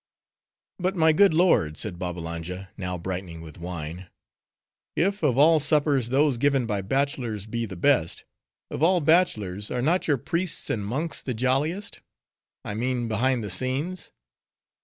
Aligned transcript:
"But 0.79 0.95
my 0.95 1.13
good 1.13 1.31
lords," 1.31 1.79
said 1.81 1.99
Babbalanja, 1.99 2.69
now 2.75 2.97
brightening 2.97 3.39
with 3.41 3.59
wine; 3.59 4.09
"if, 4.95 5.21
of 5.21 5.37
all 5.37 5.59
suppers 5.59 6.09
those 6.09 6.39
given 6.39 6.65
by 6.65 6.81
bachelors 6.81 7.45
be 7.45 7.67
the 7.67 7.75
best:—of 7.75 8.81
all 8.81 8.99
bachelors, 8.99 9.69
are 9.69 9.83
not 9.83 10.07
your 10.07 10.17
priests 10.17 10.71
and 10.71 10.83
monks 10.83 11.21
the 11.21 11.35
jolliest? 11.35 12.01
I 12.65 12.73
mean, 12.73 13.07
behind 13.09 13.43
the 13.43 13.51
scenes? 13.51 14.11